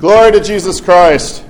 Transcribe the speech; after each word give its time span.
Glory 0.00 0.30
to 0.30 0.40
Jesus 0.40 0.80
Christ. 0.80 1.42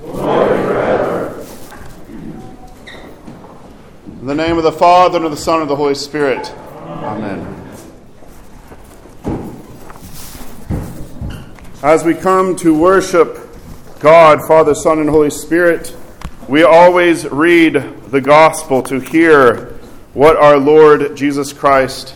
In 4.07 4.27
the 4.27 4.35
name 4.35 4.57
of 4.57 4.65
the 4.65 4.73
Father, 4.73 5.19
and 5.19 5.27
of 5.27 5.31
the 5.31 5.37
Son, 5.37 5.57
and 5.57 5.65
of 5.65 5.69
the 5.69 5.77
Holy 5.77 5.95
Spirit. 5.95 6.51
Amen. 6.87 7.55
As 11.83 12.05
we 12.05 12.15
come 12.15 12.57
to 12.57 12.75
worship 12.75 13.39
God, 14.01 14.41
Father, 14.49 14.75
Son, 14.75 14.99
and 14.99 15.11
Holy 15.11 15.29
Spirit, 15.29 15.95
we 16.49 16.63
always 16.63 17.27
read 17.27 17.75
the 18.11 18.23
gospel 18.23 18.83
to 18.85 18.99
hear 18.99 19.75
what 20.15 20.39
our 20.39 20.57
Lord 20.57 21.15
Jesus 21.15 21.53
Christ 21.53 22.15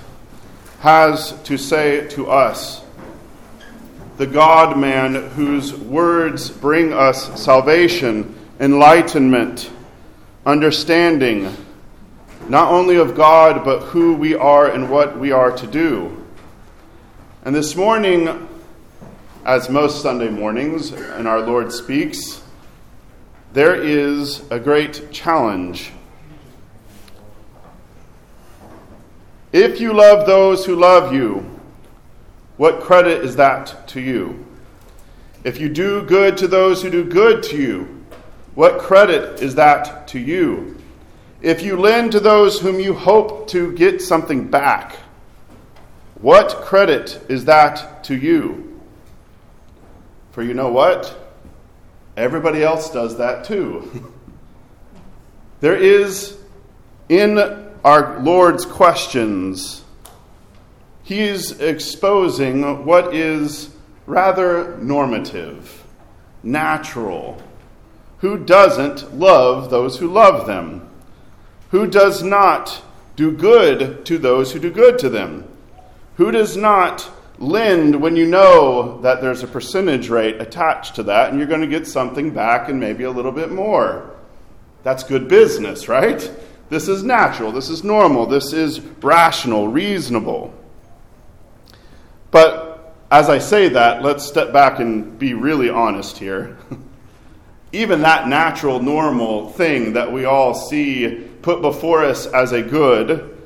has 0.81 1.39
to 1.43 1.59
say 1.59 2.09
to 2.09 2.31
us. 2.31 2.83
The 4.23 4.29
God 4.29 4.79
man 4.79 5.31
whose 5.31 5.75
words 5.75 6.49
bring 6.49 6.93
us 6.93 7.43
salvation, 7.43 8.33
enlightenment, 8.61 9.69
understanding, 10.47 11.53
not 12.49 12.71
only 12.71 12.95
of 12.99 13.17
God, 13.17 13.65
but 13.65 13.81
who 13.81 14.15
we 14.15 14.37
are 14.37 14.71
and 14.71 14.89
what 14.89 15.19
we 15.19 15.33
are 15.33 15.51
to 15.51 15.67
do. 15.67 16.25
And 17.45 17.53
this 17.53 17.75
morning, 17.75 18.49
as 19.45 19.69
most 19.69 20.03
Sunday 20.03 20.31
mornings, 20.31 20.93
and 20.93 21.27
our 21.27 21.41
Lord 21.41 21.73
speaks, 21.73 22.45
there 23.53 23.75
is 23.75 24.49
a 24.53 24.61
great 24.61 25.11
challenge 25.11 25.91
If 29.53 29.83
you 29.83 29.93
love 29.93 30.27
those 30.27 30.65
who 30.65 30.77
love 30.77 31.13
you, 31.13 31.52
what 32.57 32.81
credit 32.81 33.25
is 33.25 33.37
that 33.37 33.89
to 33.89 34.01
you? 34.01 34.47
If 35.45 35.59
you 35.59 35.69
do 35.69 36.03
good 36.03 36.37
to 36.39 36.47
those 36.47 36.83
who 36.83 36.91
do 36.91 37.05
good 37.05 37.43
to 37.45 37.57
you, 37.57 38.05
what 38.55 38.79
credit 38.79 39.43
is 39.43 39.55
that 39.57 40.09
to 40.09 40.19
you? 40.19 40.79
If 41.41 41.63
you 41.63 41.77
lend 41.77 42.13
to 42.13 42.21
those 42.21 42.61
whom 42.61 42.79
you 42.79 42.95
hope 42.95 43.49
to 43.49 43.73
get 43.73 44.01
something 44.01 44.49
back, 44.49 44.97
what 46.21 46.51
credit 46.63 47.21
is 47.29 47.47
that 47.47 48.05
to 48.05 48.17
you? 48.17 48.81
For 50.31 50.43
you 50.43 50.55
know 50.55 50.69
what? 50.71 51.19
Everybody 52.17 52.63
else 52.63 52.91
does 52.91 53.19
that 53.19 53.45
too. 53.45 54.13
there 55.61 55.77
is 55.77 56.39
in 57.09 57.39
our 57.85 58.21
Lord's 58.21 58.65
questions, 58.65 59.82
he's 61.03 61.53
exposing 61.61 62.85
what 62.85 63.15
is 63.15 63.71
rather 64.07 64.77
normative, 64.79 65.85
natural. 66.43 67.43
Who 68.19 68.39
doesn't 68.39 69.19
love 69.19 69.71
those 69.71 69.99
who 69.99 70.09
love 70.09 70.47
them? 70.47 70.89
Who 71.71 71.87
does 71.87 72.23
not 72.23 72.83
do 73.17 73.33
good 73.33 74.05
to 74.07 74.19
those 74.19 74.53
who 74.53 74.59
do 74.59 74.71
good 74.71 74.99
to 75.01 75.09
them? 75.09 75.49
Who 76.17 76.31
does 76.31 76.57
not 76.57 77.11
lend 77.39 78.01
when 78.01 78.15
you 78.15 78.27
know 78.27 79.01
that 79.01 79.21
there's 79.21 79.43
a 79.43 79.49
percentage 79.49 80.09
rate 80.09 80.41
attached 80.41 80.95
to 80.97 81.03
that 81.05 81.31
and 81.31 81.39
you're 81.39 81.49
going 81.49 81.63
to 81.63 81.67
get 81.67 81.87
something 81.87 82.31
back 82.31 82.69
and 82.69 82.79
maybe 82.79 83.05
a 83.05 83.11
little 83.11 83.33
bit 83.33 83.51
more? 83.51 84.11
That's 84.83 85.03
good 85.03 85.29
business, 85.29 85.89
right? 85.89 86.31
This 86.69 86.89
is 86.89 87.03
natural. 87.03 87.53
This 87.53 87.69
is 87.69 87.85
normal. 87.85 88.27
This 88.27 88.53
is 88.53 88.81
rational, 88.81 89.69
reasonable. 89.69 90.55
But 92.33 92.97
as 93.13 93.29
I 93.29 93.39
say 93.39 93.69
that, 93.69 94.03
let's 94.03 94.27
step 94.27 94.53
back 94.53 94.81
and 94.81 95.17
be 95.19 95.35
really 95.35 95.71
honest 95.71 96.19
here. 96.19 96.57
Even 97.73 98.03
that 98.03 98.27
natural, 98.27 98.83
normal 98.83 99.51
thing 99.51 99.93
that 99.93 100.11
we 100.11 100.25
all 100.25 100.55
see 100.55 101.29
put 101.43 101.63
before 101.63 102.05
us 102.05 102.27
as 102.27 102.53
a 102.53 102.63
good, 102.63 103.39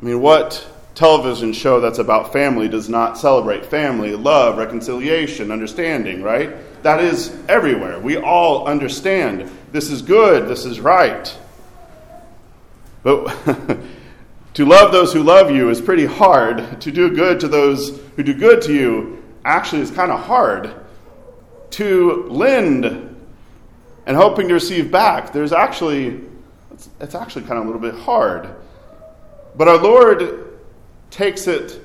I 0.00 0.04
mean, 0.04 0.20
what 0.20 0.66
television 0.94 1.52
show 1.52 1.80
that's 1.80 1.98
about 1.98 2.32
family 2.32 2.68
does 2.68 2.88
not 2.88 3.18
celebrate 3.18 3.66
family, 3.66 4.14
love, 4.14 4.56
reconciliation, 4.56 5.50
understanding, 5.50 6.22
right? 6.22 6.82
That 6.82 7.02
is 7.02 7.36
everywhere. 7.48 7.98
We 7.98 8.16
all 8.16 8.66
understand 8.66 9.50
this 9.72 9.90
is 9.90 10.02
good, 10.02 10.48
this 10.48 10.64
is 10.64 10.80
right. 10.80 11.36
But 13.02 13.36
to 14.58 14.64
love 14.64 14.90
those 14.90 15.12
who 15.12 15.22
love 15.22 15.52
you 15.52 15.70
is 15.70 15.80
pretty 15.80 16.04
hard. 16.04 16.80
To 16.80 16.90
do 16.90 17.14
good 17.14 17.38
to 17.38 17.46
those 17.46 17.96
who 18.16 18.24
do 18.24 18.34
good 18.34 18.60
to 18.62 18.74
you 18.74 19.22
actually 19.44 19.82
is 19.82 19.92
kind 19.92 20.10
of 20.10 20.18
hard. 20.18 20.74
To 21.70 22.24
lend 22.24 22.84
and 22.84 24.16
hoping 24.16 24.48
to 24.48 24.54
receive 24.54 24.90
back, 24.90 25.32
there's 25.32 25.52
actually, 25.52 26.22
it's, 26.72 26.88
it's 27.00 27.14
actually 27.14 27.42
kind 27.42 27.58
of 27.60 27.66
a 27.66 27.70
little 27.70 27.80
bit 27.80 27.94
hard. 27.94 28.52
But 29.54 29.68
our 29.68 29.78
Lord 29.78 30.58
takes 31.08 31.46
it 31.46 31.80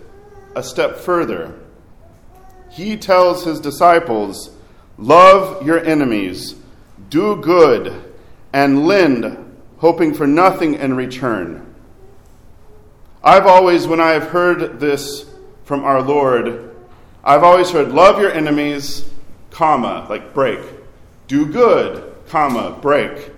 a 0.55 0.63
step 0.63 0.97
further. 0.97 1.53
He 2.71 2.97
tells 2.97 3.43
his 3.45 3.59
disciples, 3.59 4.49
Love 4.97 5.63
your 5.63 5.77
enemies, 5.77 6.55
do 7.11 7.35
good, 7.35 8.15
and 8.51 8.87
lend 8.87 9.59
hoping 9.77 10.15
for 10.15 10.25
nothing 10.25 10.73
in 10.73 10.95
return. 10.95 11.72
I've 13.23 13.45
always, 13.45 13.87
when 13.87 14.01
I 14.01 14.11
have 14.11 14.29
heard 14.29 14.81
this 14.81 15.25
from 15.63 15.85
our 15.85 16.01
Lord, 16.01 16.75
I've 17.23 17.43
always 17.43 17.71
heard, 17.71 17.93
love 17.93 18.19
your 18.19 18.31
enemies, 18.31 19.09
comma, 19.49 20.05
like 20.09 20.33
break. 20.33 20.59
Do 21.27 21.45
good, 21.45 22.13
comma, 22.27 22.77
break. 22.81 23.31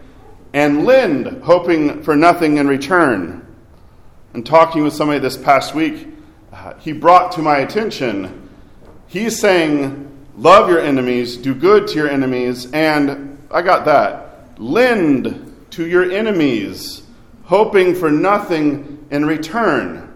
And 0.53 0.85
lend, 0.85 1.44
hoping 1.44 2.01
for 2.01 2.16
nothing 2.16 2.57
in 2.57 2.68
return. 2.68 3.46
And 4.34 4.44
talking 4.44 4.84
with 4.84 4.94
somebody 4.94 5.19
this 5.19 5.38
past 5.38 5.75
week, 5.75 6.07
uh, 6.52 6.73
he 6.79 6.91
brought 6.91 7.31
to 7.34 7.44
my 7.44 7.57
attention, 7.59 8.50
he's 9.06 9.40
saying, 9.40 10.09
love 10.35 10.67
your 10.67 10.79
enemies, 10.79 11.38
do 11.38 11.53
good 11.53 11.88
to 11.90 11.96
your 11.96 12.09
enemies, 12.09 12.72
and 12.72 13.38
I 13.52 13.62
got 13.62 13.85
that. 13.85 14.59
Lend 14.59 15.67
to 15.72 15.85
your 15.85 16.12
enemies, 16.12 17.03
hoping 17.44 17.94
for 17.94 18.09
nothing 18.09 18.95
in 19.12 19.26
return. 19.26 20.12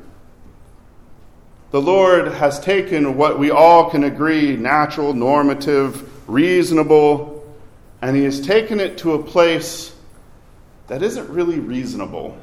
The 1.71 1.81
Lord 1.81 2.29
has 2.29 2.59
taken 2.59 3.15
what 3.15 3.37
we 3.37 3.51
all 3.51 3.89
can 3.89 4.03
agree 4.03 4.55
natural, 4.55 5.13
normative, 5.13 6.27
reasonable, 6.27 7.47
and 8.01 8.15
He 8.15 8.23
has 8.23 8.41
taken 8.41 8.79
it 8.79 8.97
to 8.99 9.13
a 9.13 9.23
place 9.23 9.95
that 10.87 11.03
isn't 11.03 11.29
really 11.29 11.59
reasonable. 11.59 12.35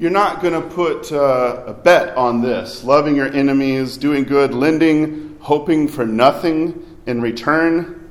You're 0.00 0.10
not 0.10 0.42
going 0.42 0.60
to 0.60 0.68
put 0.68 1.12
uh, 1.12 1.62
a 1.68 1.72
bet 1.72 2.16
on 2.16 2.42
this 2.42 2.82
loving 2.82 3.14
your 3.14 3.28
enemies, 3.28 3.96
doing 3.96 4.24
good, 4.24 4.52
lending, 4.52 5.38
hoping 5.40 5.86
for 5.86 6.04
nothing 6.04 6.98
in 7.06 7.20
return. 7.20 8.10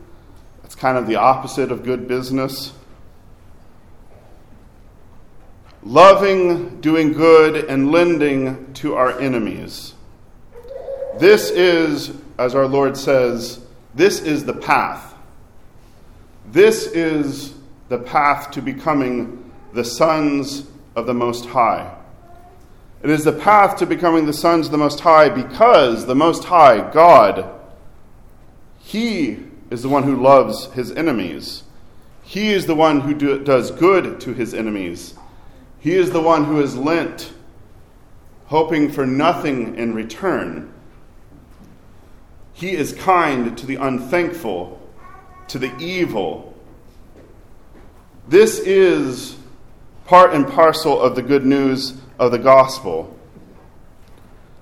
That's 0.62 0.76
kind 0.76 0.98
of 0.98 1.08
the 1.08 1.18
opposite 1.18 1.74
of 1.74 1.84
good 1.84 2.08
business. 2.08 2.72
Loving, 5.86 6.80
doing 6.82 7.14
good, 7.14 7.66
and 7.66 7.92
lending 7.92 8.74
to 8.74 8.96
our 8.96 9.20
enemies. 9.20 9.94
This 11.18 11.50
is, 11.52 12.12
as 12.38 12.56
our 12.56 12.68
Lord 12.68 12.98
says, 12.98 13.60
this 13.94 14.22
is 14.22 14.46
the 14.46 14.54
path. 14.54 15.14
This 16.48 16.88
is 16.88 17.54
the 17.90 18.00
path 18.00 18.52
to 18.52 18.62
becoming 18.62 19.52
the 19.74 19.84
sons 19.84 20.66
of 20.96 21.06
the 21.06 21.14
Most 21.14 21.46
High. 21.46 21.96
It 23.02 23.10
is 23.10 23.24
the 23.24 23.34
path 23.34 23.78
to 23.78 23.86
becoming 23.86 24.26
the 24.26 24.34
sons 24.34 24.68
of 24.68 24.72
the 24.72 24.78
Most 24.78 25.02
High 25.02 25.30
because 25.30 26.06
the 26.06 26.16
Most 26.16 26.46
High, 26.46 26.92
God, 26.92 27.50
He 28.80 29.40
is 29.70 29.82
the 29.82 29.90
one 29.90 30.04
who 30.04 30.22
loves 30.22 30.68
His 30.74 30.92
enemies. 30.92 31.64
He 32.24 32.54
is 32.54 32.66
the 32.66 32.76
one 32.76 33.02
who 33.02 33.14
do, 33.14 33.44
does 33.44 33.72
good 33.72 34.22
to 34.22 34.34
His 34.34 34.54
enemies. 34.54 35.16
He 35.84 35.96
is 35.96 36.12
the 36.12 36.22
one 36.22 36.46
who 36.46 36.60
has 36.60 36.78
lent, 36.78 37.34
hoping 38.46 38.90
for 38.90 39.06
nothing 39.06 39.76
in 39.76 39.94
return. 39.94 40.74
He 42.54 42.72
is 42.72 42.94
kind 42.94 43.58
to 43.58 43.66
the 43.66 43.76
unthankful, 43.76 44.80
to 45.50 45.60
the 45.60 45.76
evil. 45.80 46.56
This 48.30 48.60
is 48.60 49.36
part 50.06 50.34
and 50.34 50.48
parcel 50.48 51.02
of 51.02 51.18
the 51.18 51.22
good 51.22 51.46
news 51.46 51.96
of 52.18 52.32
the 52.32 52.40
gospel 52.40 53.20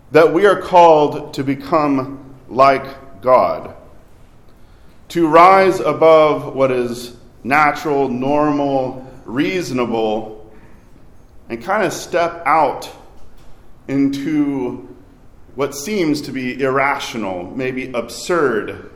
that 0.09 0.33
we 0.33 0.47
are 0.47 0.59
called 0.59 1.35
to 1.35 1.43
become 1.43 2.33
like 2.49 3.21
God, 3.21 3.75
to 5.09 5.27
rise 5.27 5.79
above 5.79 6.55
what 6.55 6.71
is 6.71 7.15
natural, 7.43 8.09
normal, 8.09 9.07
reasonable 9.23 10.40
and 11.51 11.61
kind 11.61 11.83
of 11.83 11.91
step 11.91 12.41
out 12.45 12.89
into 13.89 14.87
what 15.55 15.75
seems 15.75 16.21
to 16.21 16.31
be 16.31 16.61
irrational, 16.61 17.43
maybe 17.43 17.91
absurd, 17.91 18.89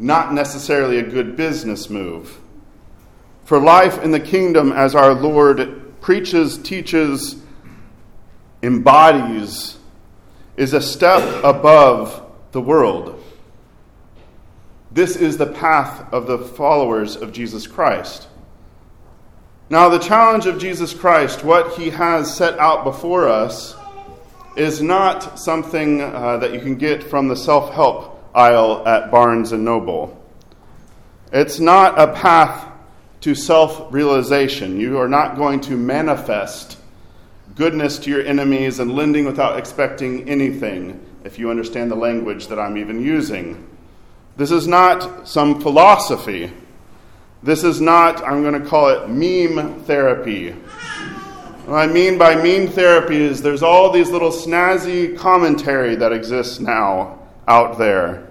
not 0.00 0.34
necessarily 0.34 0.98
a 0.98 1.04
good 1.04 1.36
business 1.36 1.88
move. 1.88 2.40
For 3.44 3.60
life 3.60 4.02
in 4.02 4.10
the 4.10 4.18
kingdom, 4.18 4.72
as 4.72 4.96
our 4.96 5.14
Lord 5.14 6.00
preaches, 6.00 6.58
teaches, 6.58 7.36
embodies, 8.60 9.78
is 10.56 10.72
a 10.72 10.80
step 10.80 11.44
above 11.44 12.28
the 12.50 12.60
world. 12.60 13.22
This 14.90 15.14
is 15.14 15.36
the 15.36 15.46
path 15.46 16.12
of 16.12 16.26
the 16.26 16.38
followers 16.38 17.14
of 17.14 17.32
Jesus 17.32 17.68
Christ. 17.68 18.26
Now, 19.70 19.88
the 19.88 19.98
challenge 19.98 20.46
of 20.46 20.58
Jesus 20.58 20.92
Christ, 20.92 21.42
what 21.42 21.72
he 21.78 21.90
has 21.90 22.34
set 22.34 22.58
out 22.58 22.84
before 22.84 23.28
us, 23.28 23.74
is 24.56 24.82
not 24.82 25.38
something 25.38 26.00
uh, 26.00 26.36
that 26.38 26.52
you 26.52 26.60
can 26.60 26.76
get 26.76 27.02
from 27.02 27.28
the 27.28 27.36
self 27.36 27.72
help 27.72 28.22
aisle 28.34 28.86
at 28.86 29.10
Barnes 29.10 29.52
and 29.52 29.64
Noble. 29.64 30.20
It's 31.32 31.58
not 31.58 31.98
a 31.98 32.12
path 32.12 32.70
to 33.22 33.34
self 33.34 33.92
realization. 33.92 34.78
You 34.78 34.98
are 34.98 35.08
not 35.08 35.36
going 35.36 35.60
to 35.62 35.76
manifest 35.76 36.78
goodness 37.54 37.98
to 38.00 38.10
your 38.10 38.22
enemies 38.22 38.80
and 38.80 38.94
lending 38.94 39.24
without 39.24 39.58
expecting 39.58 40.28
anything, 40.28 41.04
if 41.24 41.38
you 41.38 41.50
understand 41.50 41.90
the 41.90 41.96
language 41.96 42.48
that 42.48 42.58
I'm 42.58 42.76
even 42.76 43.00
using. 43.00 43.66
This 44.36 44.50
is 44.50 44.66
not 44.66 45.28
some 45.28 45.60
philosophy. 45.60 46.52
This 47.44 47.62
is 47.62 47.78
not, 47.78 48.24
I'm 48.24 48.40
going 48.40 48.58
to 48.60 48.66
call 48.66 48.88
it 48.88 49.10
meme 49.10 49.84
therapy. 49.84 50.52
What 51.66 51.76
I 51.76 51.86
mean 51.86 52.16
by 52.16 52.36
meme 52.36 52.68
therapy 52.68 53.16
is 53.16 53.42
there's 53.42 53.62
all 53.62 53.92
these 53.92 54.08
little 54.08 54.30
snazzy 54.30 55.14
commentary 55.14 55.94
that 55.96 56.10
exists 56.10 56.58
now 56.58 57.18
out 57.46 57.76
there. 57.76 58.26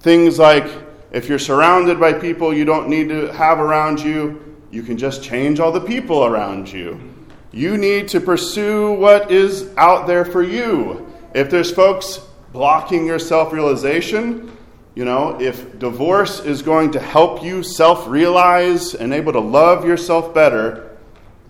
Things 0.00 0.40
like 0.40 0.68
if 1.12 1.28
you're 1.28 1.38
surrounded 1.38 2.00
by 2.00 2.12
people 2.12 2.52
you 2.52 2.64
don't 2.64 2.88
need 2.88 3.08
to 3.10 3.32
have 3.32 3.60
around 3.60 4.00
you, 4.00 4.58
you 4.72 4.82
can 4.82 4.98
just 4.98 5.22
change 5.22 5.60
all 5.60 5.70
the 5.70 5.80
people 5.80 6.24
around 6.24 6.72
you. 6.72 7.00
You 7.52 7.78
need 7.78 8.08
to 8.08 8.20
pursue 8.20 8.94
what 8.94 9.30
is 9.30 9.72
out 9.76 10.08
there 10.08 10.24
for 10.24 10.42
you. 10.42 11.08
If 11.36 11.50
there's 11.50 11.70
folks 11.70 12.18
blocking 12.52 13.06
your 13.06 13.20
self 13.20 13.52
realization, 13.52 14.56
you 14.94 15.04
know, 15.04 15.40
if 15.40 15.78
divorce 15.78 16.40
is 16.40 16.62
going 16.62 16.92
to 16.92 17.00
help 17.00 17.42
you 17.42 17.62
self 17.62 18.08
realize 18.08 18.94
and 18.94 19.12
able 19.12 19.32
to 19.32 19.40
love 19.40 19.84
yourself 19.84 20.34
better, 20.34 20.96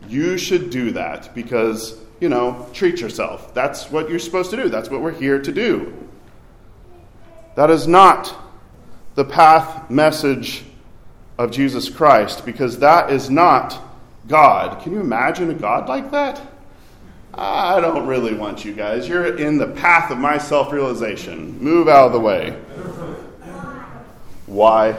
you 0.08 0.36
should 0.36 0.70
do 0.70 0.90
that 0.92 1.34
because, 1.34 1.98
you 2.20 2.28
know, 2.28 2.68
treat 2.72 3.00
yourself. 3.00 3.54
That's 3.54 3.90
what 3.90 4.10
you're 4.10 4.18
supposed 4.18 4.50
to 4.50 4.56
do. 4.56 4.68
That's 4.68 4.90
what 4.90 5.00
we're 5.00 5.12
here 5.12 5.40
to 5.40 5.52
do. 5.52 6.08
That 7.56 7.70
is 7.70 7.86
not 7.86 8.34
the 9.14 9.24
path 9.24 9.90
message 9.90 10.64
of 11.38 11.50
Jesus 11.50 11.88
Christ 11.88 12.44
because 12.44 12.78
that 12.80 13.10
is 13.10 13.30
not 13.30 13.80
God. 14.28 14.82
Can 14.82 14.92
you 14.92 15.00
imagine 15.00 15.50
a 15.50 15.54
God 15.54 15.88
like 15.88 16.10
that? 16.10 16.40
I 17.32 17.80
don't 17.80 18.06
really 18.06 18.34
want 18.34 18.64
you 18.64 18.74
guys. 18.74 19.08
You're 19.08 19.36
in 19.36 19.56
the 19.56 19.68
path 19.68 20.10
of 20.10 20.18
my 20.18 20.36
self 20.36 20.72
realization. 20.72 21.58
Move 21.58 21.88
out 21.88 22.06
of 22.06 22.12
the 22.12 22.20
way. 22.20 22.58
Why? 24.50 24.92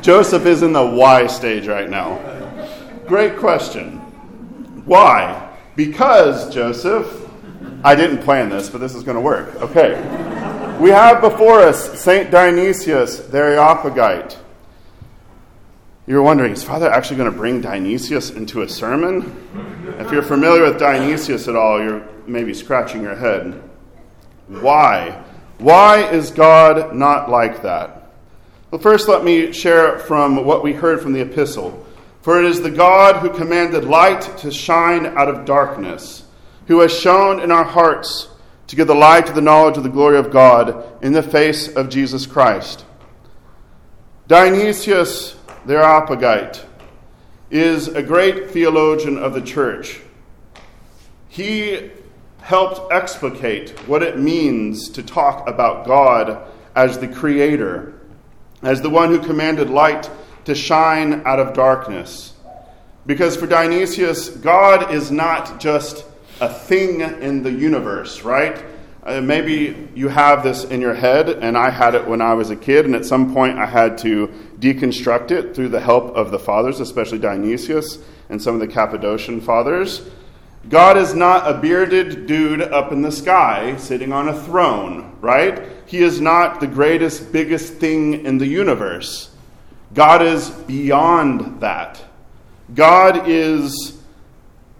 Joseph 0.00 0.46
is 0.46 0.62
in 0.62 0.72
the 0.72 0.84
why 0.84 1.26
stage 1.26 1.66
right 1.66 1.88
now. 1.88 2.18
Great 3.06 3.36
question. 3.36 3.98
Why? 4.86 5.50
Because, 5.76 6.52
Joseph, 6.52 7.28
I 7.84 7.94
didn't 7.94 8.22
plan 8.22 8.48
this, 8.48 8.70
but 8.70 8.78
this 8.78 8.94
is 8.94 9.02
going 9.02 9.16
to 9.16 9.20
work. 9.20 9.54
Okay. 9.56 10.00
We 10.80 10.88
have 10.88 11.20
before 11.20 11.60
us 11.60 12.00
St. 12.00 12.30
Dionysius 12.30 13.18
the 13.18 13.36
Areopagite. 13.36 14.38
You're 16.06 16.22
wondering, 16.22 16.52
is 16.52 16.64
Father 16.64 16.90
actually 16.90 17.18
going 17.18 17.30
to 17.30 17.36
bring 17.36 17.60
Dionysius 17.60 18.30
into 18.30 18.62
a 18.62 18.68
sermon? 18.68 19.94
If 19.98 20.10
you're 20.10 20.22
familiar 20.22 20.62
with 20.64 20.78
Dionysius 20.78 21.48
at 21.48 21.54
all, 21.54 21.82
you're 21.82 22.08
maybe 22.26 22.54
scratching 22.54 23.02
your 23.02 23.14
head. 23.14 23.62
Why? 24.48 25.22
Why 25.62 26.10
is 26.10 26.32
God 26.32 26.92
not 26.92 27.30
like 27.30 27.62
that? 27.62 28.10
Well, 28.72 28.80
first, 28.80 29.06
let 29.06 29.22
me 29.22 29.52
share 29.52 30.00
from 30.00 30.44
what 30.44 30.64
we 30.64 30.72
heard 30.72 31.00
from 31.00 31.12
the 31.12 31.20
epistle. 31.20 31.86
For 32.22 32.38
it 32.40 32.46
is 32.46 32.62
the 32.62 32.70
God 32.70 33.16
who 33.16 33.30
commanded 33.30 33.84
light 33.84 34.22
to 34.38 34.50
shine 34.50 35.06
out 35.06 35.28
of 35.28 35.44
darkness, 35.44 36.24
who 36.66 36.80
has 36.80 36.92
shown 36.92 37.38
in 37.38 37.52
our 37.52 37.62
hearts 37.62 38.26
to 38.66 38.74
give 38.74 38.88
the 38.88 38.94
light 38.94 39.26
to 39.26 39.32
the 39.32 39.40
knowledge 39.40 39.76
of 39.76 39.84
the 39.84 39.88
glory 39.88 40.18
of 40.18 40.32
God 40.32 40.84
in 41.00 41.12
the 41.12 41.22
face 41.22 41.68
of 41.68 41.88
Jesus 41.88 42.26
Christ. 42.26 42.84
Dionysius 44.26 45.36
the 45.64 45.74
Areopagite 45.74 46.64
is 47.52 47.86
a 47.86 48.02
great 48.02 48.50
theologian 48.50 49.16
of 49.16 49.32
the 49.32 49.42
church. 49.42 50.00
He 51.28 51.92
helped 52.42 52.92
explicate 52.92 53.70
what 53.88 54.02
it 54.02 54.18
means 54.18 54.90
to 54.90 55.02
talk 55.02 55.48
about 55.48 55.86
God 55.86 56.50
as 56.74 56.98
the 56.98 57.08
creator, 57.08 58.00
as 58.62 58.82
the 58.82 58.90
one 58.90 59.10
who 59.10 59.20
commanded 59.20 59.70
light 59.70 60.10
to 60.44 60.54
shine 60.54 61.22
out 61.24 61.38
of 61.38 61.54
darkness. 61.54 62.34
Because 63.06 63.36
for 63.36 63.46
Dionysius, 63.46 64.28
God 64.28 64.92
is 64.92 65.10
not 65.10 65.60
just 65.60 66.04
a 66.40 66.52
thing 66.52 67.00
in 67.00 67.42
the 67.42 67.50
universe, 67.50 68.22
right? 68.22 68.64
Uh, 69.04 69.20
maybe 69.20 69.88
you 69.94 70.08
have 70.08 70.42
this 70.42 70.64
in 70.64 70.80
your 70.80 70.94
head, 70.94 71.28
and 71.28 71.56
I 71.56 71.70
had 71.70 71.94
it 71.94 72.06
when 72.06 72.20
I 72.20 72.34
was 72.34 72.50
a 72.50 72.56
kid, 72.56 72.86
and 72.86 72.94
at 72.94 73.04
some 73.04 73.32
point 73.32 73.58
I 73.58 73.66
had 73.66 73.98
to 73.98 74.28
deconstruct 74.58 75.32
it 75.32 75.54
through 75.54 75.70
the 75.70 75.80
help 75.80 76.14
of 76.16 76.30
the 76.30 76.38
fathers, 76.38 76.78
especially 76.78 77.18
Dionysius 77.18 77.98
and 78.28 78.40
some 78.40 78.54
of 78.54 78.60
the 78.60 78.68
Cappadocian 78.68 79.40
fathers. 79.40 80.08
God 80.68 80.96
is 80.96 81.14
not 81.14 81.50
a 81.50 81.58
bearded 81.58 82.26
dude 82.26 82.62
up 82.62 82.92
in 82.92 83.02
the 83.02 83.12
sky 83.12 83.76
sitting 83.76 84.12
on 84.12 84.28
a 84.28 84.40
throne, 84.42 85.16
right? 85.20 85.68
He 85.86 85.98
is 85.98 86.20
not 86.20 86.60
the 86.60 86.66
greatest, 86.66 87.32
biggest 87.32 87.74
thing 87.74 88.24
in 88.24 88.38
the 88.38 88.46
universe. 88.46 89.34
God 89.92 90.22
is 90.22 90.50
beyond 90.50 91.60
that. 91.60 92.00
God 92.74 93.28
is 93.28 94.00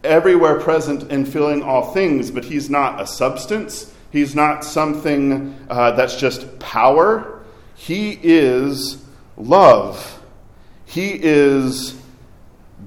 everywhere 0.05 0.61
present 0.61 1.11
and 1.13 1.29
filling 1.29 1.63
all 1.63 1.93
things, 1.93 2.31
but 2.31 2.45
He's 2.45 2.71
not 2.71 3.01
a 3.01 3.07
substance. 3.07 3.93
He's 4.11 4.35
not 4.35 4.65
something 4.65 5.59
uh, 5.69 5.93
that's 5.93 6.17
just 6.17 6.59
power. 6.59 7.43
He 7.75 8.19
is 8.23 9.05
love. 9.37 10.23
He 10.85 11.19
is 11.23 12.01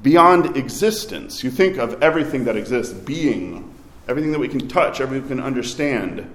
beyond 0.01 0.57
existence. 0.57 1.43
You 1.43 1.51
think 1.51 1.77
of 1.77 2.01
everything 2.01 2.45
that 2.45 2.55
exists, 2.55 2.93
being, 2.93 3.73
everything 4.07 4.31
that 4.31 4.39
we 4.39 4.47
can 4.47 4.67
touch, 4.67 5.01
everything 5.01 5.23
we 5.23 5.35
can 5.35 5.43
understand. 5.43 6.29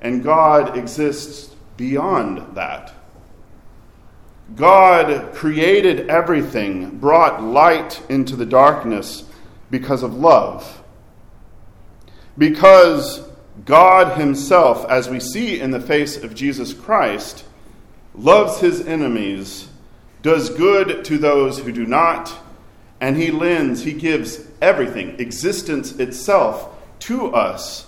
And 0.00 0.22
God 0.22 0.76
exists 0.76 1.54
beyond 1.76 2.56
that. 2.56 2.92
God 4.56 5.32
created 5.34 6.08
everything, 6.10 6.98
brought 6.98 7.42
light 7.42 8.02
into 8.10 8.36
the 8.36 8.46
darkness 8.46 9.24
because 9.70 10.02
of 10.02 10.14
love. 10.14 10.82
Because 12.36 13.26
God 13.64 14.18
Himself, 14.18 14.84
as 14.90 15.08
we 15.08 15.20
see 15.20 15.60
in 15.60 15.70
the 15.70 15.80
face 15.80 16.22
of 16.22 16.34
Jesus 16.34 16.74
Christ, 16.74 17.44
loves 18.14 18.60
His 18.60 18.86
enemies, 18.86 19.68
does 20.22 20.50
good 20.50 21.04
to 21.06 21.16
those 21.16 21.60
who 21.60 21.72
do 21.72 21.86
not 21.86 22.43
and 23.00 23.16
he 23.16 23.30
lends, 23.30 23.82
he 23.82 23.92
gives 23.92 24.46
everything, 24.62 25.20
existence 25.20 25.92
itself, 25.98 26.74
to 27.00 27.34
us. 27.34 27.86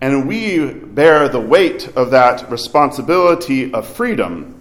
And 0.00 0.28
we 0.28 0.72
bear 0.72 1.28
the 1.28 1.40
weight 1.40 1.88
of 1.96 2.10
that 2.10 2.50
responsibility 2.50 3.72
of 3.72 3.88
freedom. 3.88 4.60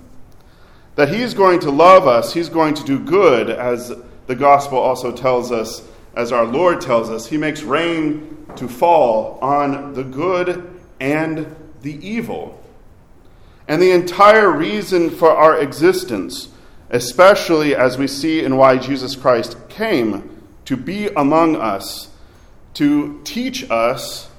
That 0.96 1.10
he's 1.10 1.34
going 1.34 1.60
to 1.62 1.72
love 1.72 2.08
us, 2.08 2.34
he's 2.34 2.50
going 2.50 2.76
to 2.76 2.84
do 2.84 3.00
good, 3.00 3.50
as 3.50 3.92
the 4.28 4.36
gospel 4.36 4.78
also 4.78 5.12
tells 5.12 5.52
us, 5.52 5.88
as 6.16 6.32
our 6.32 6.46
Lord 6.46 6.80
tells 6.80 7.10
us. 7.10 7.28
He 7.28 7.38
makes 7.38 7.64
rain 7.64 8.46
to 8.56 8.68
fall 8.68 9.40
on 9.42 9.94
the 9.94 10.04
good 10.04 10.80
and 11.00 11.56
the 11.82 12.08
evil. 12.08 12.64
And 13.68 13.82
the 13.82 13.92
entire 13.92 14.50
reason 14.50 15.10
for 15.10 15.30
our 15.30 15.60
existence 15.60 16.50
especially 16.94 17.76
as 17.76 17.98
we 17.98 18.08
see 18.08 18.44
in 18.44 18.56
why 18.56 18.78
Jesus 18.78 19.16
Christ 19.16 19.58
came 19.68 20.44
to 20.66 20.78
be 20.78 21.08
among 21.08 21.56
us, 21.56 22.10
to 22.76 23.20
teach 23.24 23.70
us. 23.70 24.30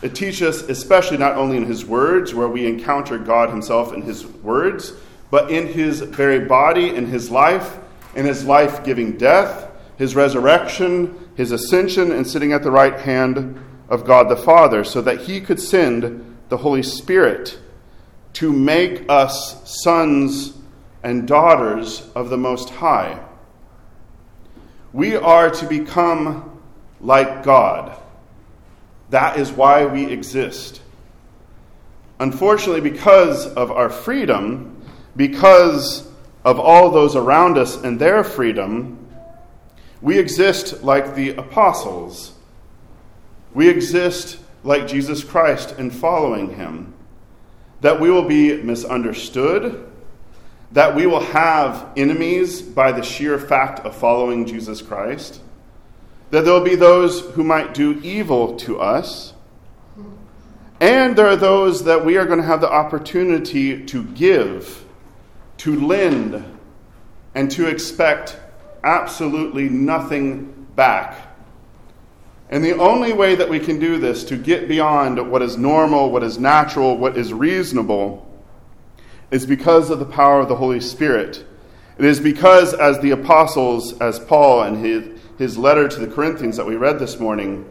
It 0.00 0.14
teaches 0.14 0.62
us, 0.62 0.62
especially 0.62 1.18
not 1.18 1.36
only 1.36 1.56
in 1.56 1.64
his 1.66 1.84
words, 1.84 2.32
where 2.32 2.48
we 2.48 2.64
encounter 2.64 3.18
God 3.18 3.50
himself 3.50 3.92
in 3.92 4.02
his 4.02 4.24
words, 4.24 4.92
but 5.32 5.50
in 5.50 5.66
his 5.66 6.00
very 6.00 6.38
body, 6.38 6.94
in 6.94 7.06
his 7.06 7.28
life, 7.28 7.78
in 8.14 8.24
his 8.24 8.44
life 8.44 8.84
giving 8.84 9.18
death, 9.18 9.68
his 9.98 10.14
resurrection, 10.14 11.28
his 11.36 11.50
ascension, 11.50 12.12
and 12.12 12.26
sitting 12.26 12.52
at 12.52 12.62
the 12.62 12.70
right 12.70 13.00
hand 13.00 13.60
of 13.88 14.04
God 14.04 14.28
the 14.28 14.36
Father, 14.36 14.84
so 14.84 15.02
that 15.02 15.22
he 15.22 15.40
could 15.40 15.60
send 15.60 16.38
the 16.50 16.58
Holy 16.58 16.84
Spirit 16.84 17.58
to 18.34 18.52
make 18.52 19.04
us 19.08 19.82
sons 19.82 20.54
and 21.02 21.26
daughters 21.26 22.08
of 22.14 22.30
the 22.30 22.36
Most 22.36 22.70
High. 22.70 23.18
We 24.92 25.16
are 25.16 25.50
to 25.50 25.66
become 25.66 26.60
like 27.00 27.42
God. 27.42 27.96
That 29.10 29.38
is 29.38 29.50
why 29.50 29.86
we 29.86 30.06
exist. 30.06 30.82
Unfortunately, 32.18 32.82
because 32.82 33.46
of 33.46 33.70
our 33.70 33.88
freedom, 33.88 34.82
because 35.16 36.06
of 36.44 36.60
all 36.60 36.90
those 36.90 37.16
around 37.16 37.56
us 37.56 37.76
and 37.76 37.98
their 37.98 38.22
freedom, 38.22 38.98
we 40.02 40.18
exist 40.18 40.82
like 40.82 41.14
the 41.14 41.30
apostles. 41.30 42.32
We 43.54 43.68
exist 43.68 44.38
like 44.64 44.86
Jesus 44.86 45.24
Christ 45.24 45.78
in 45.78 45.90
following 45.90 46.54
him. 46.54 46.94
That 47.80 48.00
we 48.00 48.10
will 48.10 48.28
be 48.28 48.62
misunderstood, 48.62 49.89
that 50.72 50.94
we 50.94 51.06
will 51.06 51.20
have 51.20 51.88
enemies 51.96 52.62
by 52.62 52.92
the 52.92 53.02
sheer 53.02 53.38
fact 53.38 53.80
of 53.80 53.96
following 53.96 54.46
Jesus 54.46 54.80
Christ, 54.80 55.40
that 56.30 56.44
there 56.44 56.52
will 56.52 56.60
be 56.60 56.76
those 56.76 57.20
who 57.30 57.42
might 57.42 57.74
do 57.74 58.00
evil 58.02 58.56
to 58.58 58.80
us, 58.80 59.34
and 60.80 61.16
there 61.16 61.26
are 61.26 61.36
those 61.36 61.84
that 61.84 62.04
we 62.04 62.16
are 62.16 62.24
going 62.24 62.38
to 62.38 62.46
have 62.46 62.60
the 62.60 62.70
opportunity 62.70 63.84
to 63.86 64.04
give, 64.04 64.84
to 65.58 65.78
lend, 65.78 66.42
and 67.34 67.50
to 67.50 67.66
expect 67.66 68.38
absolutely 68.84 69.68
nothing 69.68 70.66
back. 70.76 71.26
And 72.48 72.64
the 72.64 72.78
only 72.78 73.12
way 73.12 73.34
that 73.34 73.48
we 73.48 73.60
can 73.60 73.78
do 73.78 73.98
this 73.98 74.24
to 74.24 74.36
get 74.36 74.68
beyond 74.68 75.30
what 75.30 75.42
is 75.42 75.56
normal, 75.56 76.10
what 76.10 76.22
is 76.22 76.38
natural, 76.38 76.96
what 76.96 77.16
is 77.16 77.32
reasonable, 77.32 78.29
is 79.30 79.46
because 79.46 79.90
of 79.90 79.98
the 79.98 80.04
power 80.04 80.40
of 80.40 80.48
the 80.48 80.56
Holy 80.56 80.80
Spirit. 80.80 81.44
It 81.98 82.04
is 82.04 82.20
because, 82.20 82.74
as 82.74 82.98
the 83.00 83.10
apostles, 83.10 83.98
as 84.00 84.18
Paul 84.18 84.62
and 84.62 84.84
his, 84.84 85.20
his 85.38 85.58
letter 85.58 85.86
to 85.88 86.00
the 86.00 86.06
Corinthians 86.06 86.56
that 86.56 86.66
we 86.66 86.76
read 86.76 86.98
this 86.98 87.20
morning, 87.20 87.64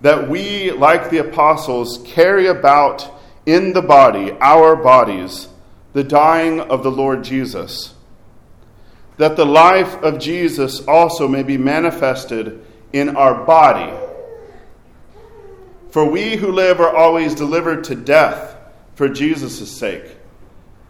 that 0.00 0.28
we, 0.28 0.70
like 0.72 1.10
the 1.10 1.18
apostles, 1.18 2.00
carry 2.04 2.46
about 2.46 3.10
in 3.46 3.72
the 3.72 3.82
body, 3.82 4.32
our 4.40 4.76
bodies, 4.76 5.48
the 5.92 6.04
dying 6.04 6.60
of 6.60 6.82
the 6.82 6.90
Lord 6.90 7.24
Jesus, 7.24 7.94
that 9.16 9.36
the 9.36 9.46
life 9.46 9.94
of 10.02 10.18
Jesus 10.18 10.86
also 10.86 11.26
may 11.26 11.42
be 11.42 11.56
manifested 11.56 12.64
in 12.92 13.16
our 13.16 13.44
body. 13.44 13.92
For 15.90 16.04
we 16.04 16.36
who 16.36 16.52
live 16.52 16.80
are 16.80 16.94
always 16.94 17.34
delivered 17.34 17.84
to 17.84 17.94
death 17.94 18.54
for 18.94 19.08
Jesus' 19.08 19.70
sake, 19.70 20.17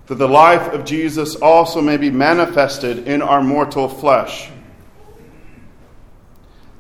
that 0.08 0.16
the 0.16 0.28
life 0.28 0.72
of 0.72 0.84
Jesus 0.84 1.36
also 1.36 1.80
may 1.80 1.98
be 1.98 2.10
manifested 2.10 3.06
in 3.06 3.22
our 3.22 3.42
mortal 3.42 3.88
flesh. 3.88 4.50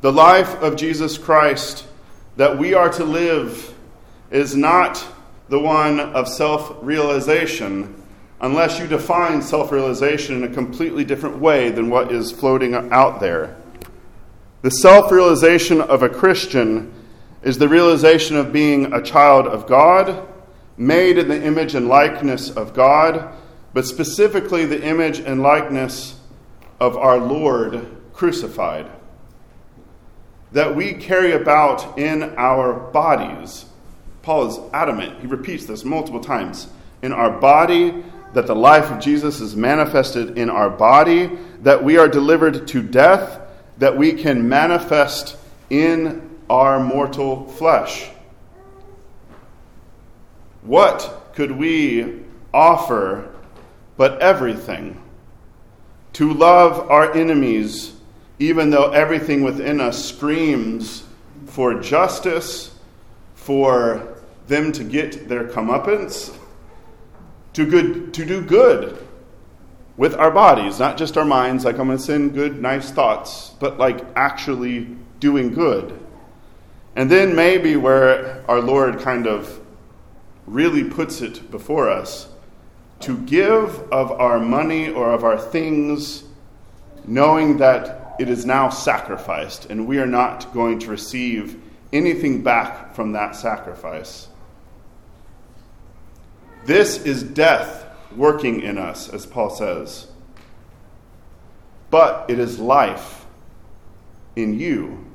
The 0.00 0.12
life 0.12 0.54
of 0.62 0.76
Jesus 0.76 1.18
Christ 1.18 1.86
that 2.36 2.56
we 2.56 2.72
are 2.72 2.88
to 2.90 3.04
live 3.04 3.74
is 4.30 4.56
not 4.56 5.04
the 5.48 5.58
one 5.58 6.00
of 6.00 6.28
self 6.28 6.76
realization, 6.80 8.02
unless 8.40 8.78
you 8.78 8.86
define 8.86 9.42
self 9.42 9.72
realization 9.72 10.36
in 10.36 10.44
a 10.50 10.54
completely 10.54 11.04
different 11.04 11.38
way 11.38 11.70
than 11.70 11.90
what 11.90 12.10
is 12.10 12.30
floating 12.30 12.74
out 12.74 13.20
there. 13.20 13.56
The 14.62 14.70
self 14.70 15.12
realization 15.12 15.80
of 15.80 16.02
a 16.02 16.08
Christian 16.08 16.94
is 17.42 17.58
the 17.58 17.68
realization 17.68 18.36
of 18.36 18.52
being 18.52 18.92
a 18.92 19.02
child 19.02 19.46
of 19.46 19.66
God, 19.66 20.26
made 20.78 21.18
in 21.18 21.28
the 21.28 21.44
image 21.44 21.74
and 21.74 21.88
likeness 21.88 22.50
of 22.50 22.72
God, 22.72 23.34
but 23.74 23.84
specifically 23.84 24.64
the 24.64 24.82
image 24.82 25.18
and 25.18 25.42
likeness 25.42 26.18
of 26.80 26.96
our 26.96 27.18
Lord 27.18 27.86
crucified. 28.12 28.90
That 30.52 30.74
we 30.74 30.94
carry 30.94 31.32
about 31.32 31.98
in 31.98 32.34
our 32.36 32.72
bodies. 32.72 33.66
Paul 34.22 34.46
is 34.46 34.58
adamant, 34.72 35.20
he 35.20 35.26
repeats 35.26 35.66
this 35.66 35.84
multiple 35.84 36.20
times. 36.20 36.68
In 37.02 37.12
our 37.12 37.30
body, 37.30 38.02
that 38.34 38.46
the 38.46 38.56
life 38.56 38.90
of 38.90 39.00
Jesus 39.00 39.40
is 39.40 39.56
manifested 39.56 40.38
in 40.38 40.50
our 40.50 40.70
body, 40.70 41.30
that 41.62 41.82
we 41.82 41.96
are 41.96 42.08
delivered 42.08 42.68
to 42.68 42.82
death, 42.82 43.40
that 43.78 43.96
we 43.96 44.12
can 44.12 44.48
manifest 44.48 45.36
in 45.70 46.38
our 46.50 46.80
mortal 46.80 47.46
flesh. 47.48 48.10
What 50.62 51.30
could 51.34 51.52
we 51.52 52.22
offer 52.52 53.30
but 53.96 54.20
everything? 54.20 55.02
To 56.14 56.32
love 56.32 56.90
our 56.90 57.12
enemies, 57.14 57.92
even 58.38 58.70
though 58.70 58.90
everything 58.90 59.42
within 59.42 59.80
us 59.80 60.04
screams 60.04 61.04
for 61.46 61.80
justice, 61.80 62.74
for 63.34 64.16
them 64.46 64.72
to 64.72 64.84
get 64.84 65.28
their 65.28 65.44
comeuppance, 65.44 66.34
to, 67.52 67.66
good, 67.66 68.14
to 68.14 68.24
do 68.24 68.42
good 68.42 68.98
with 69.96 70.14
our 70.14 70.30
bodies, 70.30 70.78
not 70.78 70.96
just 70.96 71.18
our 71.18 71.24
minds, 71.24 71.64
like 71.64 71.78
I'm 71.78 71.86
going 71.86 71.98
to 71.98 72.04
send 72.04 72.34
good, 72.34 72.62
nice 72.62 72.90
thoughts, 72.90 73.54
but 73.58 73.78
like 73.78 74.04
actually 74.14 74.96
doing 75.18 75.52
good. 75.52 75.98
And 76.94 77.10
then 77.10 77.34
maybe 77.34 77.76
where 77.76 78.44
our 78.48 78.60
Lord 78.60 79.00
kind 79.00 79.26
of 79.26 79.60
really 80.48 80.82
puts 80.84 81.20
it 81.20 81.50
before 81.50 81.90
us 81.90 82.28
to 83.00 83.18
give 83.18 83.80
of 83.92 84.10
our 84.12 84.40
money 84.40 84.90
or 84.90 85.12
of 85.12 85.22
our 85.22 85.38
things, 85.38 86.24
knowing 87.06 87.58
that 87.58 88.16
it 88.18 88.28
is 88.28 88.44
now 88.44 88.68
sacrificed 88.68 89.66
and 89.66 89.86
we 89.86 89.98
are 89.98 90.06
not 90.06 90.52
going 90.52 90.78
to 90.78 90.90
receive 90.90 91.60
anything 91.92 92.42
back 92.42 92.94
from 92.94 93.12
that 93.12 93.36
sacrifice. 93.36 94.28
This 96.64 97.04
is 97.04 97.22
death 97.22 97.86
working 98.16 98.62
in 98.62 98.78
us, 98.78 99.08
as 99.08 99.26
Paul 99.26 99.50
says. 99.50 100.08
But 101.90 102.28
it 102.28 102.38
is 102.38 102.58
life 102.58 103.26
in 104.34 104.58
you 104.58 105.08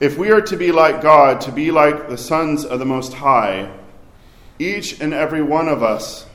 if 0.00 0.16
we 0.16 0.30
are 0.30 0.40
to 0.40 0.56
be 0.56 0.70
like 0.70 1.00
God, 1.00 1.40
to 1.42 1.52
be 1.52 1.72
like 1.72 2.08
the 2.08 2.16
sons 2.16 2.64
of 2.64 2.78
the 2.78 2.84
Most 2.84 3.14
High, 3.14 3.76
each 4.58 5.00
and 5.00 5.14
every 5.14 5.42
one 5.42 5.68
of 5.68 5.82
us 5.82 6.26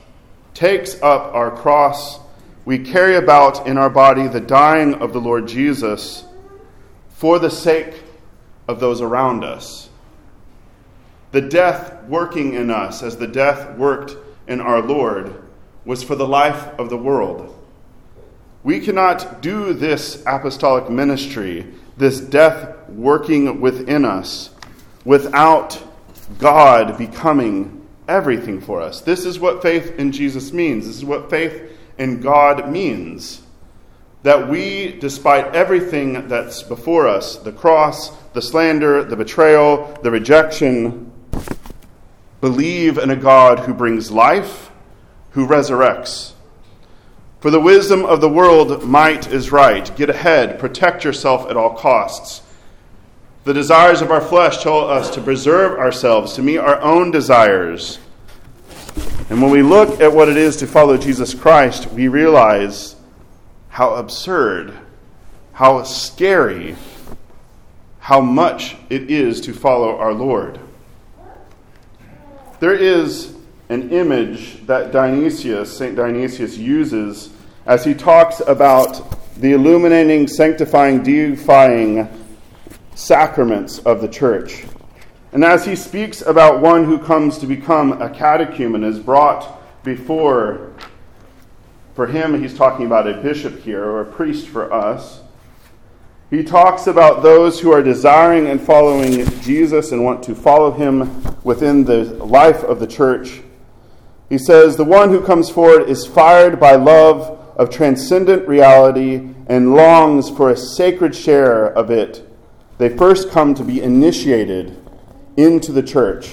takes 0.54 0.94
up 1.02 1.34
our 1.34 1.50
cross. 1.50 2.18
We 2.64 2.78
carry 2.78 3.16
about 3.16 3.66
in 3.66 3.76
our 3.76 3.90
body 3.90 4.26
the 4.26 4.40
dying 4.40 4.94
of 4.94 5.12
the 5.12 5.20
Lord 5.20 5.48
Jesus 5.48 6.24
for 7.10 7.38
the 7.38 7.50
sake 7.50 8.02
of 8.68 8.80
those 8.80 9.00
around 9.00 9.44
us. 9.44 9.90
The 11.32 11.40
death 11.40 12.04
working 12.04 12.54
in 12.54 12.70
us, 12.70 13.02
as 13.02 13.16
the 13.16 13.26
death 13.26 13.76
worked 13.76 14.16
in 14.46 14.60
our 14.60 14.80
Lord, 14.80 15.42
was 15.84 16.02
for 16.02 16.14
the 16.14 16.26
life 16.26 16.68
of 16.78 16.90
the 16.90 16.96
world. 16.96 17.50
We 18.62 18.80
cannot 18.80 19.42
do 19.42 19.74
this 19.74 20.22
apostolic 20.26 20.88
ministry 20.88 21.66
this 21.96 22.20
death 22.20 22.88
working 22.88 23.60
within 23.60 24.04
us 24.04 24.50
without 25.04 25.80
God 26.38 26.98
becoming 26.98 27.73
everything 28.08 28.60
for 28.60 28.80
us. 28.80 29.00
This 29.00 29.24
is 29.24 29.38
what 29.38 29.62
faith 29.62 29.98
in 29.98 30.12
Jesus 30.12 30.52
means. 30.52 30.86
This 30.86 30.96
is 30.96 31.04
what 31.04 31.30
faith 31.30 31.72
in 31.98 32.20
God 32.20 32.70
means. 32.70 33.42
That 34.22 34.48
we, 34.48 34.92
despite 34.92 35.54
everything 35.54 36.28
that's 36.28 36.62
before 36.62 37.06
us 37.06 37.36
the 37.36 37.52
cross, 37.52 38.10
the 38.32 38.42
slander, 38.42 39.04
the 39.04 39.16
betrayal, 39.16 39.98
the 40.02 40.10
rejection 40.10 41.12
believe 42.40 42.98
in 42.98 43.10
a 43.10 43.16
God 43.16 43.60
who 43.60 43.74
brings 43.74 44.10
life, 44.10 44.70
who 45.30 45.46
resurrects 45.46 46.34
for 47.44 47.50
the 47.50 47.60
wisdom 47.60 48.06
of 48.06 48.22
the 48.22 48.28
world, 48.30 48.84
might 48.84 49.30
is 49.30 49.52
right. 49.52 49.94
Get 49.96 50.08
ahead, 50.08 50.58
protect 50.58 51.04
yourself 51.04 51.50
at 51.50 51.58
all 51.58 51.74
costs. 51.74 52.40
The 53.44 53.52
desires 53.52 54.00
of 54.00 54.10
our 54.10 54.22
flesh 54.22 54.62
tell 54.62 54.88
us 54.88 55.10
to 55.10 55.20
preserve 55.20 55.78
ourselves, 55.78 56.32
to 56.34 56.42
meet 56.42 56.56
our 56.56 56.80
own 56.80 57.10
desires. 57.10 57.98
And 59.28 59.42
when 59.42 59.50
we 59.50 59.62
look 59.62 60.00
at 60.00 60.10
what 60.10 60.30
it 60.30 60.38
is 60.38 60.56
to 60.56 60.66
follow 60.66 60.96
Jesus 60.96 61.34
Christ, 61.34 61.90
we 61.90 62.08
realize 62.08 62.96
how 63.68 63.96
absurd, 63.96 64.72
how 65.52 65.82
scary, 65.82 66.74
how 67.98 68.22
much 68.22 68.76
it 68.88 69.10
is 69.10 69.42
to 69.42 69.52
follow 69.52 69.94
our 69.98 70.14
Lord. 70.14 70.58
There 72.60 72.74
is 72.74 73.34
an 73.68 73.90
image 73.90 74.66
that 74.66 74.90
Dionysius, 74.90 75.76
St. 75.76 75.96
Dionysius, 75.96 76.56
uses 76.56 77.28
as 77.66 77.84
he 77.84 77.92
talks 77.92 78.40
about 78.40 79.18
the 79.38 79.52
illuminating, 79.52 80.28
sanctifying, 80.28 81.02
deifying 81.02 82.08
sacraments 82.94 83.78
of 83.80 84.00
the 84.00 84.08
church. 84.08 84.64
And 85.32 85.44
as 85.44 85.64
he 85.64 85.74
speaks 85.74 86.22
about 86.22 86.60
one 86.60 86.84
who 86.84 86.98
comes 86.98 87.38
to 87.38 87.46
become 87.46 88.00
a 88.00 88.08
catechumen, 88.08 88.84
is 88.84 89.00
brought 89.00 89.60
before, 89.82 90.72
for 91.94 92.06
him, 92.06 92.40
he's 92.40 92.56
talking 92.56 92.86
about 92.86 93.08
a 93.08 93.14
bishop 93.14 93.60
here, 93.60 93.84
or 93.84 94.00
a 94.00 94.04
priest 94.04 94.48
for 94.48 94.72
us. 94.72 95.22
He 96.30 96.42
talks 96.42 96.86
about 96.86 97.22
those 97.22 97.60
who 97.60 97.72
are 97.72 97.82
desiring 97.82 98.46
and 98.46 98.60
following 98.60 99.24
Jesus 99.40 99.92
and 99.92 100.04
want 100.04 100.22
to 100.24 100.34
follow 100.34 100.72
him 100.72 101.22
within 101.44 101.84
the 101.84 102.04
life 102.24 102.64
of 102.64 102.80
the 102.80 102.86
church. 102.86 103.42
He 104.28 104.38
says, 104.38 104.76
The 104.76 104.84
one 104.84 105.10
who 105.10 105.20
comes 105.20 105.50
forward 105.50 105.88
is 105.88 106.06
fired 106.06 106.58
by 106.58 106.74
love 106.74 107.40
of 107.56 107.70
transcendent 107.70 108.48
reality 108.48 109.34
and 109.46 109.74
longs 109.74 110.30
for 110.30 110.50
a 110.50 110.56
sacred 110.56 111.14
share 111.14 111.66
of 111.66 111.90
it. 111.90 112.28
They 112.78 112.96
first 112.96 113.30
come 113.30 113.54
to 113.54 113.64
be 113.64 113.80
initiated 113.80 114.76
into 115.36 115.72
the 115.72 115.82
church. 115.82 116.32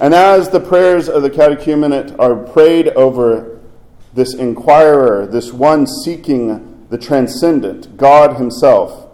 And 0.00 0.14
as 0.14 0.48
the 0.48 0.60
prayers 0.60 1.08
of 1.08 1.22
the 1.22 1.30
catechumenate 1.30 2.18
are 2.18 2.34
prayed 2.34 2.88
over 2.88 3.60
this 4.14 4.34
inquirer, 4.34 5.26
this 5.26 5.52
one 5.52 5.86
seeking 5.86 6.86
the 6.88 6.98
transcendent, 6.98 7.96
God 7.96 8.36
Himself. 8.36 9.06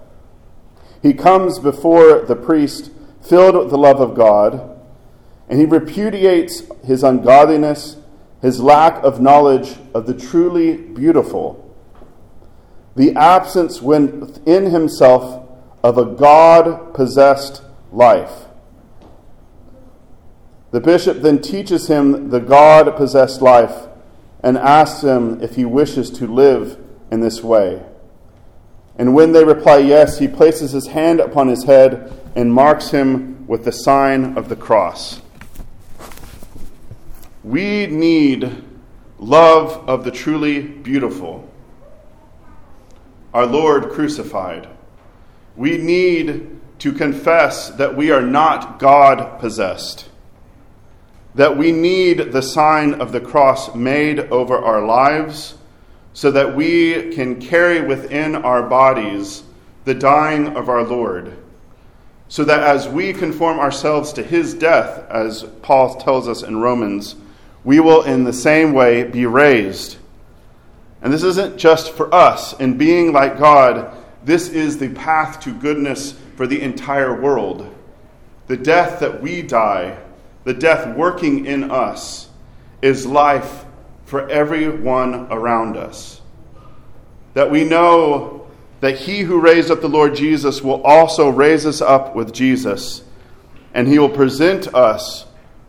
He 1.02 1.14
comes 1.14 1.58
before 1.58 2.20
the 2.20 2.36
priest 2.36 2.90
filled 3.20 3.56
with 3.56 3.70
the 3.70 3.78
love 3.78 4.00
of 4.00 4.14
God, 4.14 4.78
and 5.48 5.58
he 5.58 5.66
repudiates 5.66 6.62
his 6.84 7.02
ungodliness, 7.02 7.96
his 8.40 8.60
lack 8.60 9.02
of 9.02 9.20
knowledge 9.20 9.76
of 9.94 10.06
the 10.06 10.14
truly 10.14 10.76
beautiful, 10.76 11.76
the 12.94 13.14
absence 13.14 13.82
within 13.82 14.70
himself 14.70 15.41
of 15.82 15.98
a 15.98 16.04
God 16.04 16.94
possessed 16.94 17.62
life. 17.90 18.46
The 20.70 20.80
bishop 20.80 21.18
then 21.18 21.40
teaches 21.42 21.88
him 21.88 22.30
the 22.30 22.40
God 22.40 22.96
possessed 22.96 23.42
life 23.42 23.88
and 24.42 24.56
asks 24.56 25.02
him 25.02 25.42
if 25.42 25.56
he 25.56 25.64
wishes 25.64 26.10
to 26.10 26.26
live 26.26 26.78
in 27.10 27.20
this 27.20 27.42
way. 27.42 27.82
And 28.96 29.14
when 29.14 29.32
they 29.32 29.44
reply 29.44 29.78
yes, 29.78 30.18
he 30.18 30.28
places 30.28 30.72
his 30.72 30.88
hand 30.88 31.20
upon 31.20 31.48
his 31.48 31.64
head 31.64 32.12
and 32.34 32.52
marks 32.52 32.90
him 32.90 33.46
with 33.46 33.64
the 33.64 33.72
sign 33.72 34.36
of 34.36 34.48
the 34.48 34.56
cross. 34.56 35.20
We 37.44 37.86
need 37.86 38.64
love 39.18 39.88
of 39.88 40.04
the 40.04 40.10
truly 40.10 40.62
beautiful. 40.62 41.48
Our 43.34 43.46
Lord 43.46 43.90
crucified. 43.90 44.68
We 45.56 45.78
need 45.78 46.60
to 46.80 46.92
confess 46.92 47.70
that 47.70 47.96
we 47.96 48.10
are 48.10 48.22
not 48.22 48.78
God 48.78 49.38
possessed, 49.38 50.08
that 51.34 51.56
we 51.56 51.72
need 51.72 52.32
the 52.32 52.42
sign 52.42 52.94
of 52.94 53.12
the 53.12 53.20
cross 53.20 53.74
made 53.74 54.18
over 54.18 54.56
our 54.56 54.84
lives 54.84 55.54
so 56.12 56.30
that 56.30 56.54
we 56.54 57.12
can 57.14 57.40
carry 57.40 57.80
within 57.80 58.34
our 58.34 58.62
bodies 58.62 59.42
the 59.84 59.94
dying 59.94 60.56
of 60.56 60.68
our 60.68 60.82
Lord, 60.82 61.36
so 62.28 62.44
that 62.44 62.62
as 62.62 62.88
we 62.88 63.12
conform 63.12 63.58
ourselves 63.58 64.12
to 64.14 64.22
his 64.22 64.54
death, 64.54 65.08
as 65.10 65.44
Paul 65.62 65.94
tells 65.96 66.28
us 66.28 66.42
in 66.42 66.58
Romans, 66.58 67.16
we 67.64 67.80
will 67.80 68.02
in 68.02 68.24
the 68.24 68.32
same 68.32 68.72
way 68.72 69.04
be 69.04 69.26
raised. 69.26 69.96
And 71.00 71.12
this 71.12 71.22
isn't 71.22 71.58
just 71.58 71.92
for 71.92 72.12
us. 72.14 72.52
In 72.60 72.78
being 72.78 73.12
like 73.12 73.38
God, 73.38 73.96
this 74.24 74.48
is 74.48 74.78
the 74.78 74.90
path 74.90 75.40
to 75.40 75.52
goodness 75.52 76.12
for 76.36 76.46
the 76.46 76.60
entire 76.60 77.20
world. 77.20 77.74
The 78.46 78.56
death 78.56 79.00
that 79.00 79.22
we 79.22 79.42
die, 79.42 79.98
the 80.44 80.54
death 80.54 80.96
working 80.96 81.46
in 81.46 81.70
us, 81.70 82.28
is 82.80 83.06
life 83.06 83.64
for 84.04 84.28
everyone 84.28 85.26
around 85.30 85.76
us. 85.76 86.20
That 87.34 87.50
we 87.50 87.64
know 87.64 88.46
that 88.80 88.98
he 88.98 89.20
who 89.20 89.40
raised 89.40 89.70
up 89.70 89.80
the 89.80 89.88
Lord 89.88 90.14
Jesus 90.14 90.60
will 90.60 90.82
also 90.82 91.28
raise 91.28 91.64
us 91.64 91.80
up 91.80 92.14
with 92.14 92.32
Jesus, 92.32 93.02
and 93.72 93.88
he 93.88 93.98
will 93.98 94.10
present 94.10 94.74
us 94.74 95.26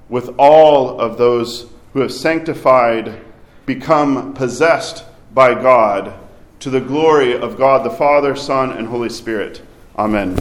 with 0.10 0.34
all 0.38 1.00
of 1.00 1.18
those 1.18 1.68
who 1.94 2.02
have 2.02 2.12
sanctified, 2.12 3.22
become 3.66 4.34
possessed 4.34 5.06
by 5.34 5.54
God, 5.54 6.14
to 6.64 6.70
the 6.70 6.80
glory 6.80 7.38
of 7.38 7.58
God 7.58 7.86
the 7.86 7.90
Father, 7.90 8.38
Son, 8.38 8.72
and 8.72 8.88
Holy 8.88 9.10
Spirit. 9.10 9.62
Amen. 9.98 10.38